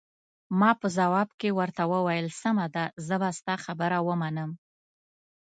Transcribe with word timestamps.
ما 0.59 0.71
په 0.81 0.87
ځواب 0.97 1.29
کې 1.39 1.49
ورته 1.59 1.83
وویل: 1.93 2.27
سمه 2.41 2.65
ده، 2.75 2.85
زه 3.07 3.15
به 3.21 3.29
ستا 3.37 3.55
خبره 3.65 3.97
ومنم. 4.07 4.51